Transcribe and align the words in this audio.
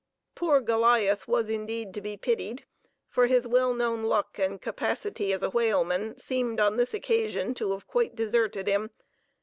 Poor 0.33 0.59
Goliath 0.61 1.27
was 1.27 1.47
indeed 1.47 1.93
to 1.93 2.01
be 2.01 2.17
pitied, 2.17 2.65
for 3.07 3.27
his 3.27 3.45
well 3.47 3.71
known 3.71 4.01
luck 4.01 4.39
and 4.39 4.59
capacity 4.59 5.31
as 5.31 5.43
a 5.43 5.51
whaleman 5.51 6.17
seemed 6.17 6.59
on 6.59 6.77
this 6.77 6.95
occasion 6.95 7.53
to 7.53 7.69
have 7.73 7.85
quite 7.85 8.15
deserted 8.15 8.65
him. 8.65 8.89